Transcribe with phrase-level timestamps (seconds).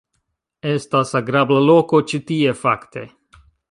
[0.71, 3.09] -Estas agrabla loko ĉi tie, fakte.